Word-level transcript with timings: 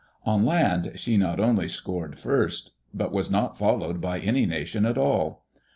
On 0.25 0.43
land 0.43 0.93
she 0.95 1.15
not 1.15 1.39
only 1.39 1.67
scored 1.67 2.17
first, 2.17 2.71
but 2.91 3.11
was 3.11 3.29
not 3.29 3.55
followed 3.55 4.01
by 4.01 4.17
any 4.17 4.47
nation 4.47 4.83
at 4.83 4.97
all. 4.97 5.45